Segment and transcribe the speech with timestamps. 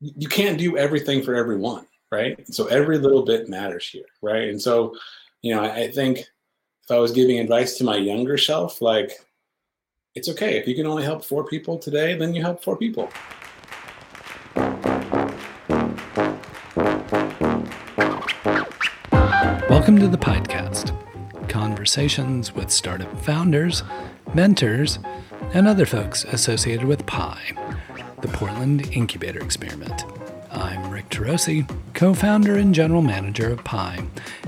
[0.00, 2.42] you can't do everything for everyone, right?
[2.52, 4.48] So every little bit matters here, right?
[4.48, 4.96] And so,
[5.42, 9.12] you know, I, I think if I was giving advice to my younger self, like
[10.14, 13.10] it's okay if you can only help four people today, then you help four people.
[19.68, 20.96] Welcome to the podcast
[21.50, 23.82] conversations with startup founders,
[24.34, 24.98] mentors,
[25.52, 26.99] and other folks associated with
[28.40, 30.06] Portland Incubator Experiment.
[30.50, 34.02] I'm Rick Turoczy, co founder and general manager of PIE,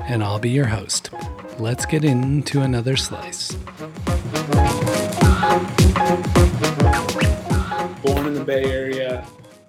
[0.05, 1.11] and I'll be your host.
[1.59, 3.53] Let's get into another slice.
[8.03, 9.27] Born in the Bay Area,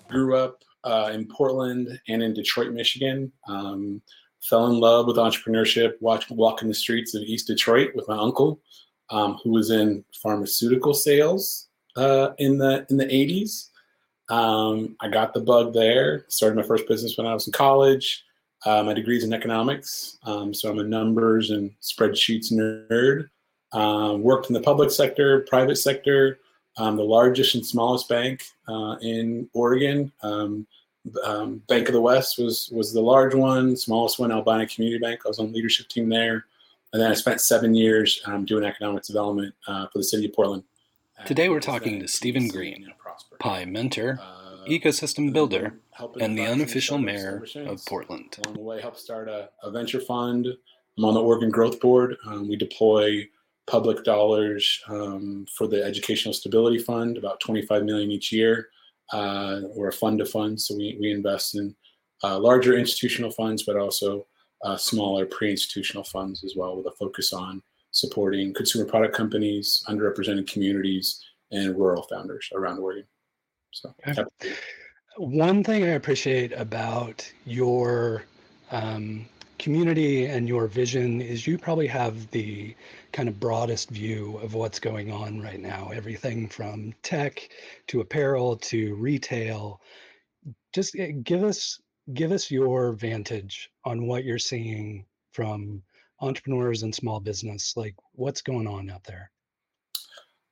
[0.07, 3.29] grew up uh, in Portland and in Detroit, Michigan.
[3.49, 4.01] Um,
[4.41, 8.61] fell in love with entrepreneurship, watch, walking the streets of East Detroit with my uncle,
[9.09, 13.71] um, who was in pharmaceutical sales uh, in the in the 80s.
[14.33, 16.25] Um, I got the bug there.
[16.27, 18.23] Started my first business when I was in college.
[18.65, 23.29] Uh, my degree's in economics, um, so I'm a numbers and spreadsheets nerd.
[23.73, 26.39] Um, worked in the public sector, private sector,
[26.77, 30.11] um, the largest and smallest bank uh, in Oregon.
[30.23, 30.65] Um,
[31.25, 35.21] um, bank of the West was was the large one, smallest one, Albina Community Bank.
[35.25, 36.45] I was on the leadership team there,
[36.91, 40.33] and then I spent seven years um, doing economic development uh, for the city of
[40.33, 40.63] Portland.
[41.25, 42.87] Today we're talking to Stephen Green,
[43.39, 44.19] PIE mentor,
[44.67, 45.79] ecosystem builder,
[46.19, 48.37] and the unofficial mayor of Portland.
[48.43, 50.47] Along the way, helped start a, a venture fund.
[50.97, 52.17] I'm on the Oregon Growth Board.
[52.27, 53.27] Um, we deploy
[53.67, 58.67] public dollars um, for the Educational Stability Fund, about 25 million each year.
[59.13, 61.73] Uh, we're a fund to fund, so we, we invest in
[62.23, 64.25] uh, larger institutional funds, but also
[64.63, 67.61] uh, smaller pre-institutional funds as well, with a focus on
[67.93, 73.05] supporting consumer product companies, underrepresented communities, and rural founders around Oregon.
[73.71, 74.23] So, okay.
[75.17, 78.25] one thing I appreciate about your
[78.71, 79.25] um,
[79.59, 82.75] community and your vision is you probably have the
[83.13, 87.47] kind of broadest view of what's going on right now everything from tech
[87.87, 89.79] to apparel to retail
[90.73, 91.79] just eh, give us
[92.13, 95.81] give us your vantage on what you're seeing from
[96.23, 99.29] entrepreneurs and small business like what's going on out there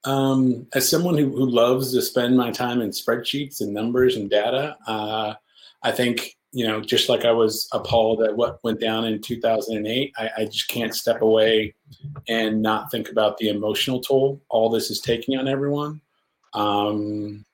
[0.03, 4.29] um, as someone who, who loves to spend my time in spreadsheets and numbers and
[4.29, 5.33] data uh,
[5.83, 10.13] i think you know, just like I was appalled at what went down in 2008,
[10.17, 11.73] I, I, just can't step away
[12.27, 16.01] and not think about the emotional toll all this is taking on everyone.
[16.53, 17.45] Um,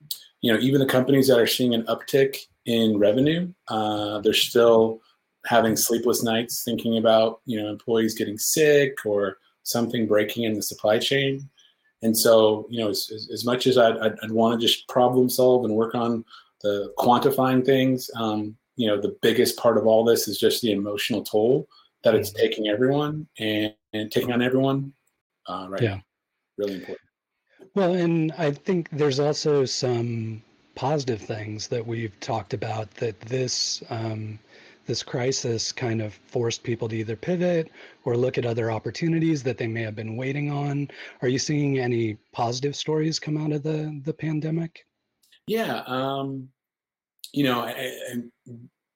[0.42, 5.02] you know, even the companies that are seeing an uptick in revenue, uh, they're still
[5.48, 10.62] having sleepless nights thinking about, you know, employees getting sick or something breaking in the
[10.62, 11.50] supply chain.
[12.04, 15.30] And so, you know, as, as much as I'd, I'd, I'd want to just problem
[15.30, 16.24] solve and work on
[16.62, 20.72] the quantifying things, um, you know the biggest part of all this is just the
[20.72, 21.68] emotional toll
[22.04, 22.48] that it's mm-hmm.
[22.48, 24.94] taking everyone and, and taking on everyone
[25.48, 26.00] uh, right yeah
[26.58, 27.10] really important
[27.76, 30.42] well and i think there's also some
[30.76, 34.40] positive things that we've talked about that this um,
[34.88, 37.72] this crisis kind of forced people to either pivot
[38.06, 40.88] or look at other opportunities that they may have been waiting on
[41.22, 44.86] are you seeing any positive stories come out of the the pandemic
[45.48, 46.50] yeah um,
[47.34, 48.32] you know, and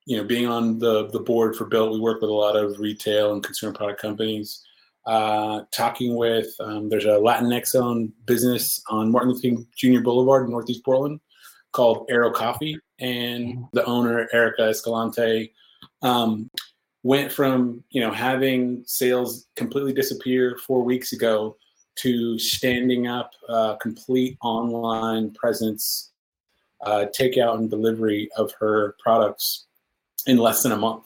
[0.06, 2.80] you know, being on the the board for Built, we work with a lot of
[2.80, 4.64] retail and consumer product companies.
[5.06, 10.02] Uh, talking with um, there's a Latinx owned business on Martin Luther King Jr.
[10.02, 11.20] Boulevard in Northeast Portland
[11.72, 13.64] called Arrow Coffee, and mm-hmm.
[13.74, 15.54] the owner Erica Escalante
[16.02, 16.50] um,
[17.04, 21.56] went from you know having sales completely disappear four weeks ago
[21.96, 26.12] to standing up a complete online presence
[26.84, 29.66] uh, takeout and delivery of her products
[30.26, 31.04] in less than a month.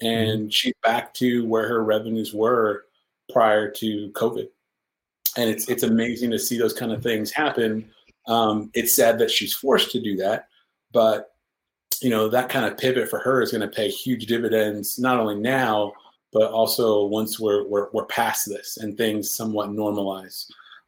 [0.00, 0.48] And mm-hmm.
[0.48, 2.86] she's back to where her revenues were
[3.32, 4.48] prior to COVID.
[5.36, 7.90] And it's it's amazing to see those kind of things happen.
[8.26, 10.48] Um, it's sad that she's forced to do that,
[10.92, 11.33] but
[12.02, 15.18] you know that kind of pivot for her is going to pay huge dividends not
[15.18, 15.92] only now
[16.34, 20.46] but also once we're we're, we're past this and things somewhat normalize.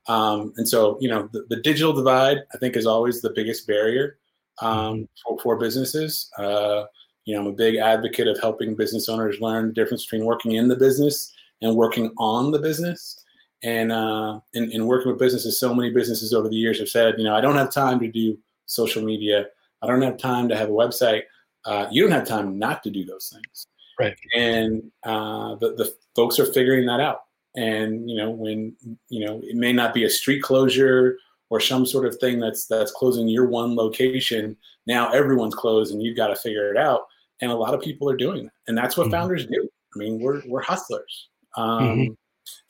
[0.08, 3.66] Um, and so you know the, the, digital divide I think is always the biggest
[3.66, 4.18] barrier
[4.60, 6.30] um, for, for, businesses.
[6.38, 6.84] Uh,
[7.24, 10.52] you know, I'm a big advocate of helping business owners learn the difference between working
[10.52, 13.20] in the business and working on the business.
[13.64, 17.14] And uh, in, in working with businesses, so many businesses over the years have said,
[17.18, 19.46] you know, I don't have time to do social media.
[19.82, 21.22] I don't have time to have a website.
[21.64, 23.66] Uh, you don't have time not to do those things.
[23.98, 24.16] Right.
[24.36, 27.22] And uh, the, the folks are figuring that out.
[27.56, 28.76] And, you know, when,
[29.08, 31.16] you know, it may not be a street closure
[31.50, 34.56] or some sort of thing that's that's closing your one location.
[34.86, 37.02] Now everyone's closed, and you've got to figure it out.
[37.40, 39.12] And a lot of people are doing that, and that's what mm-hmm.
[39.12, 39.68] founders do.
[39.94, 42.12] I mean, we're we're hustlers, um, mm-hmm.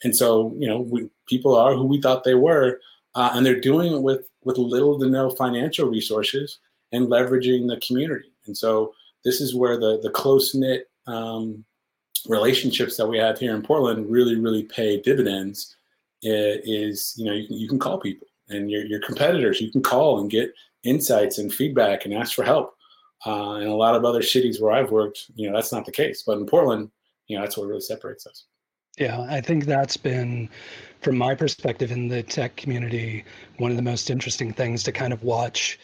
[0.03, 2.79] and so you know, we, people are who we thought they were,
[3.15, 6.59] uh, and they're doing it with with little to no financial resources
[6.91, 8.31] and leveraging the community.
[8.45, 8.93] And so
[9.23, 11.63] this is where the the close knit um,
[12.27, 15.75] relationships that we have here in Portland really really pay dividends.
[16.23, 19.83] Is you know you can, you can call people and your your competitors you can
[19.83, 20.51] call and get
[20.83, 22.73] insights and feedback and ask for help.
[23.25, 25.91] Uh, in a lot of other cities where I've worked, you know that's not the
[25.91, 26.23] case.
[26.25, 26.89] But in Portland,
[27.27, 28.45] you know that's what really separates us.
[28.97, 30.49] Yeah, I think that's been,
[31.01, 33.23] from my perspective in the tech community,
[33.57, 35.77] one of the most interesting things to kind of watch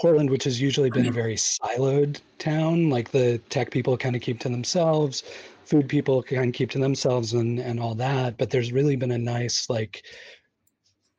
[0.00, 1.14] Portland, which has usually been a mm-hmm.
[1.14, 5.24] very siloed town, like the tech people kind of keep to themselves,
[5.66, 8.38] food people kind of keep to themselves and, and all that.
[8.38, 10.02] But there's really been a nice, like,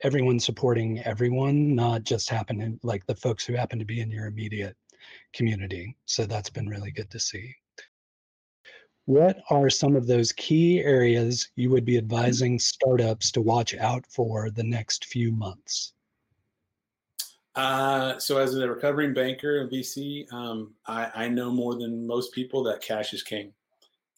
[0.01, 4.25] everyone supporting everyone, not just happening like the folks who happen to be in your
[4.25, 4.75] immediate
[5.31, 5.95] community.
[6.05, 7.55] So that's been really good to see.
[9.05, 12.05] What are some of those key areas you would be mm-hmm.
[12.15, 15.93] advising startups to watch out for the next few months?
[17.55, 22.31] Uh, so as a recovering banker and VC, um, I, I, know more than most
[22.33, 23.51] people that cash is king.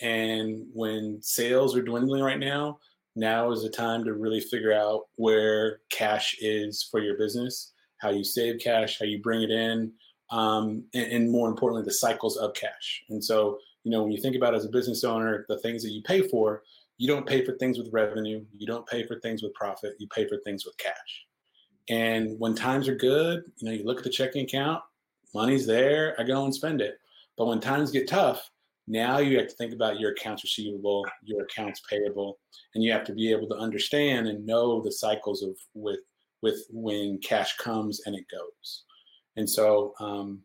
[0.02, 2.78] And when sales are dwindling right now,
[3.16, 8.12] now is the time to really figure out where cash is for your business, how
[8.12, 9.92] you save cash, how you bring it in,
[10.30, 13.04] um, and, and, more importantly, the cycles of cash.
[13.10, 15.92] And so, you know, when you think about as a business owner, the things that
[15.92, 16.64] you pay for,
[16.98, 20.08] you don't pay for things with revenue, you don't pay for things with profit, you
[20.08, 21.26] pay for things with cash.
[21.90, 24.82] And when times are good, you know, you look at the checking account,
[25.34, 26.98] money's there, I go and spend it.
[27.38, 28.50] But when times get tough,
[28.88, 32.38] now you have to think about your accounts receivable, your accounts payable,
[32.76, 36.00] and you have to be able to understand and know the cycles of with
[36.42, 38.84] with when cash comes and it goes.
[39.38, 40.42] And so um,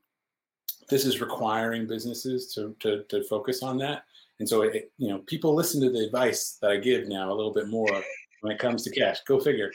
[0.89, 4.05] this is requiring businesses to, to, to focus on that.
[4.39, 7.35] And so, it, you know, people listen to the advice that I give now a
[7.35, 7.91] little bit more
[8.41, 9.19] when it comes to cash.
[9.27, 9.73] Go figure.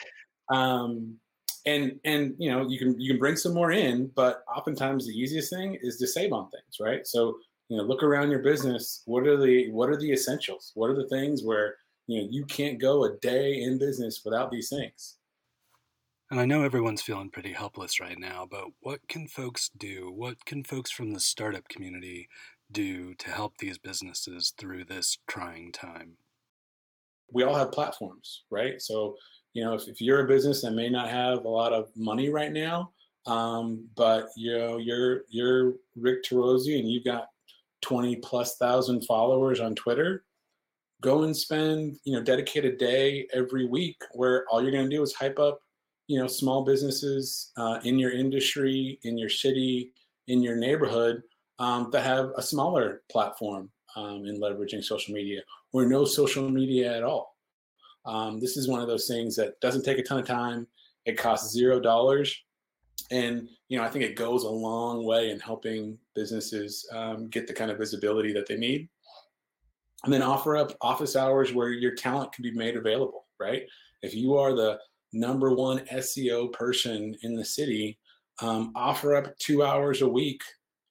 [0.50, 1.18] Um,
[1.66, 5.14] and and you know you can you can bring some more in but oftentimes the
[5.14, 7.08] easiest thing is to save on things right?
[7.08, 7.38] So
[7.70, 9.04] you know look around your business.
[9.06, 10.72] What are the what are the essentials?
[10.76, 11.76] What are the things where
[12.08, 15.18] you know you can't go a day in business without these things?
[16.32, 20.12] And i know everyone's feeling pretty helpless right now but what can folks do?
[20.12, 22.28] What can folks from the startup community
[22.72, 26.18] do to help these businesses through this trying time?
[27.32, 28.82] We all have platforms right?
[28.82, 29.16] So
[29.54, 32.30] you know, if, if you're a business that may not have a lot of money
[32.30, 32.92] right now,
[33.26, 37.28] um, but you know, you're you're Rick Turoczy and you've got
[37.82, 40.26] 20 plus thousand followers on Twitter,
[41.02, 44.96] go and spend, you know, dedicate a day every week where all you're going to
[44.96, 45.60] do is hype up,
[46.08, 49.92] you know, small businesses uh, in your industry, in your city,
[50.28, 51.22] in your neighborhood
[51.60, 55.42] um, that have a smaller platform um, in leveraging social media
[55.72, 57.33] or no social media at all.
[58.06, 60.68] Um, this is one of those things that doesn't take a ton of time.
[61.06, 62.36] It costs zero dollars,
[63.12, 67.48] and you know I think it goes a long way in helping businesses um, get
[67.48, 68.90] the kind of visibility that they need.
[70.04, 73.26] And then offer up office hours where your talent can be made available.
[73.40, 73.64] Right?
[74.02, 74.80] If you are the
[75.14, 78.00] number one SEO person in the city,
[78.42, 80.42] um, offer up two hours a week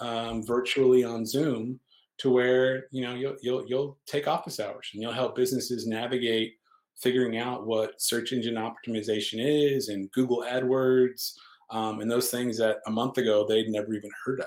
[0.00, 1.80] um, virtually on Zoom
[2.18, 6.54] to where you know you'll you'll you'll take office hours and you'll help businesses navigate
[7.02, 11.32] figuring out what search engine optimization is and Google AdWords
[11.70, 14.46] um, and those things that a month ago they'd never even heard of.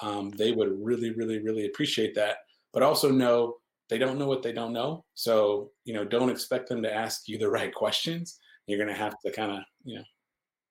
[0.00, 2.38] Um, they would really, really, really appreciate that,
[2.72, 3.56] but also know
[3.88, 5.04] they don't know what they don't know.
[5.14, 8.38] So, you know, don't expect them to ask you the right questions.
[8.66, 10.04] You're going to have to kind of, you know,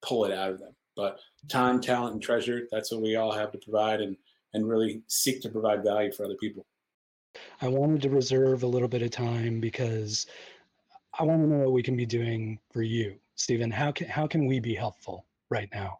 [0.03, 0.75] pull it out of them.
[0.95, 1.19] But
[1.49, 4.15] time, talent, and treasure, that's what we all have to provide and,
[4.53, 6.65] and really seek to provide value for other people.
[7.61, 10.25] I wanted to reserve a little bit of time because
[11.19, 13.71] I want to know what we can be doing for you, Stephen.
[13.71, 15.99] How can how can we be helpful right now?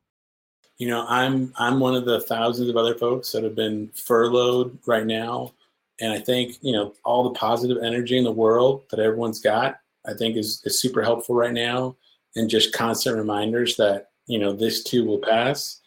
[0.78, 4.78] You know, I'm I'm one of the thousands of other folks that have been furloughed
[4.86, 5.54] right now,
[6.00, 9.80] and I think you know all the positive energy in the world that everyone's got.
[10.06, 11.96] I think is is super helpful right now,
[12.36, 15.82] and just constant reminders that you know this too will pass,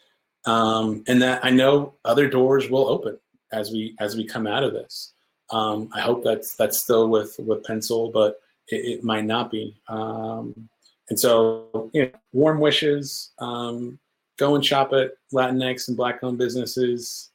[0.45, 3.17] um, and that I know other doors will open
[3.53, 5.13] as we as we come out of this.
[5.51, 9.75] Um, I hope that's that's still with with pencil, but it, it might not be.
[9.87, 10.69] Um,
[11.09, 13.31] and so, you know, warm wishes.
[13.39, 13.99] Um,
[14.37, 17.29] go and shop at Latinx and Black-owned businesses.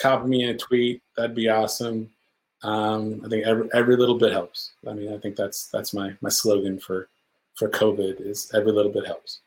[0.00, 1.02] Copy me in a tweet.
[1.16, 2.10] That'd be awesome.
[2.62, 4.72] Um, I think every every little bit helps.
[4.86, 7.08] I mean, I think that's that's my my slogan for
[7.54, 9.40] for COVID is every little bit helps.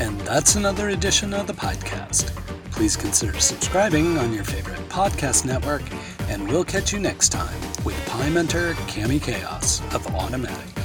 [0.00, 2.32] And that's another edition of the podcast.
[2.70, 5.82] Please consider subscribing on your favorite podcast network,
[6.28, 10.77] and we'll catch you next time with PIE Mentor Cami Kaos of Automattic.